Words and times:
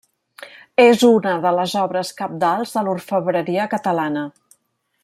És 0.85 1.03
una 1.09 1.33
de 1.43 1.51
les 1.57 1.75
obres 1.83 2.13
cabdals 2.23 2.75
de 2.79 2.85
l'orfebreria 2.89 3.69
catalana. 3.77 4.27